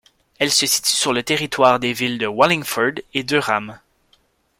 Elle 0.39 0.51
se 0.51 0.65
situe 0.65 0.93
sur 0.93 1.13
le 1.13 1.21
territoire 1.21 1.79
des 1.79 1.93
villes 1.93 2.17
de 2.17 2.25
Wallingford 2.25 2.93
et 3.13 3.21
Durham. 3.21 3.79